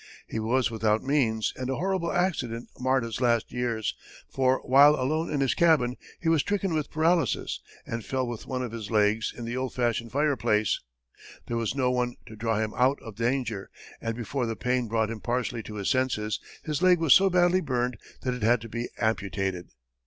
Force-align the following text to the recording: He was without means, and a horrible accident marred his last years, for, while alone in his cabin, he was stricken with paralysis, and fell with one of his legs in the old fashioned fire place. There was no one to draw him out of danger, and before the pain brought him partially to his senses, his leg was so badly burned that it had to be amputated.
He 0.25 0.39
was 0.39 0.71
without 0.71 1.03
means, 1.03 1.53
and 1.55 1.69
a 1.69 1.75
horrible 1.75 2.11
accident 2.11 2.69
marred 2.79 3.03
his 3.03 3.21
last 3.21 3.53
years, 3.53 3.93
for, 4.27 4.57
while 4.67 4.95
alone 4.95 5.31
in 5.31 5.41
his 5.41 5.53
cabin, 5.53 5.95
he 6.19 6.27
was 6.27 6.41
stricken 6.41 6.73
with 6.73 6.89
paralysis, 6.89 7.61
and 7.85 8.03
fell 8.03 8.25
with 8.25 8.47
one 8.47 8.63
of 8.63 8.71
his 8.71 8.89
legs 8.89 9.31
in 9.37 9.45
the 9.45 9.55
old 9.55 9.75
fashioned 9.75 10.11
fire 10.11 10.35
place. 10.35 10.81
There 11.45 11.55
was 11.57 11.75
no 11.75 11.91
one 11.91 12.15
to 12.25 12.35
draw 12.35 12.57
him 12.57 12.73
out 12.75 12.97
of 13.03 13.13
danger, 13.15 13.69
and 14.01 14.15
before 14.15 14.47
the 14.47 14.55
pain 14.55 14.87
brought 14.87 15.11
him 15.11 15.21
partially 15.21 15.61
to 15.61 15.75
his 15.75 15.91
senses, 15.91 16.39
his 16.63 16.81
leg 16.81 16.97
was 16.97 17.13
so 17.13 17.29
badly 17.29 17.61
burned 17.61 17.97
that 18.23 18.33
it 18.33 18.41
had 18.41 18.59
to 18.61 18.69
be 18.69 18.89
amputated. 18.97 19.69